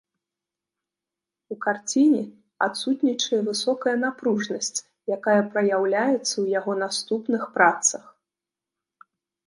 [1.55, 2.21] У карціне
[2.69, 4.83] адсутнічае высокая напружанасць,
[5.17, 8.05] якая праяўляецца ў яго наступных працах.